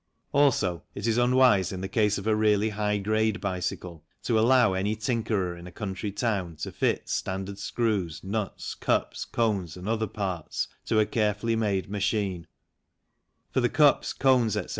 Also, 0.31 0.81
it 0.95 1.05
is 1.05 1.19
unwise 1.19 1.71
in 1.71 1.81
the 1.81 1.87
case 1.87 2.17
of 2.17 2.25
a 2.25 2.35
really 2.35 2.69
high 2.69 2.97
grade 2.97 3.39
bicycle 3.39 4.03
to 4.23 4.39
allow 4.39 4.73
any 4.73 4.95
tinkerer 4.95 5.55
in 5.55 5.67
a 5.67 5.71
country 5.71 6.11
town 6.11 6.55
to 6.55 6.71
fit 6.71 7.07
standard 7.07 7.59
screws, 7.59 8.23
nuts, 8.23 8.73
cups, 8.73 9.25
cones, 9.25 9.77
and 9.77 9.87
other 9.87 10.07
parts 10.07 10.67
to 10.87 10.99
a 10.99 11.05
carefully 11.05 11.55
made 11.55 11.87
machine, 11.87 12.47
for 13.51 13.59
the 13.61 13.69
cups, 13.69 14.11
cones, 14.11 14.57
etc. 14.57 14.69